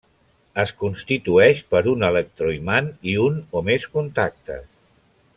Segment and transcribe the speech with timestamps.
[0.61, 4.65] Es constitueix per un electroimant i un o més contactes.